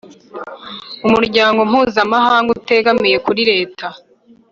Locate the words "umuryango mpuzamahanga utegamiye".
1.07-3.17